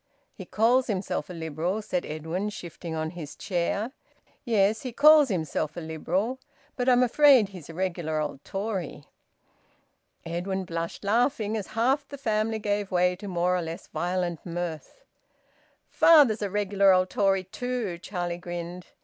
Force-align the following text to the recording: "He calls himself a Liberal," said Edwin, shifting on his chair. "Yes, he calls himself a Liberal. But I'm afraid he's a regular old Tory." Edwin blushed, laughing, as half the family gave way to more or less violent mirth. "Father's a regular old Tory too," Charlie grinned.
"He 0.33 0.45
calls 0.45 0.87
himself 0.87 1.29
a 1.29 1.33
Liberal," 1.33 1.83
said 1.83 2.07
Edwin, 2.07 2.49
shifting 2.49 2.95
on 2.95 3.11
his 3.11 3.35
chair. 3.35 3.91
"Yes, 4.43 4.81
he 4.81 4.91
calls 4.91 5.29
himself 5.29 5.77
a 5.77 5.79
Liberal. 5.79 6.39
But 6.75 6.89
I'm 6.89 7.03
afraid 7.03 7.49
he's 7.49 7.69
a 7.69 7.75
regular 7.75 8.19
old 8.19 8.43
Tory." 8.43 9.05
Edwin 10.25 10.65
blushed, 10.65 11.03
laughing, 11.03 11.55
as 11.55 11.67
half 11.77 12.07
the 12.07 12.17
family 12.17 12.57
gave 12.57 12.89
way 12.89 13.15
to 13.17 13.27
more 13.27 13.55
or 13.55 13.61
less 13.61 13.85
violent 13.89 14.43
mirth. 14.43 15.03
"Father's 15.87 16.41
a 16.41 16.49
regular 16.49 16.91
old 16.91 17.11
Tory 17.11 17.43
too," 17.43 17.99
Charlie 17.99 18.39
grinned. 18.39 18.87